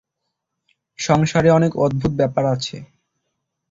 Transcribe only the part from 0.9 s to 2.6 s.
সংসারে অনেক অদ্ভুত ব্যাপার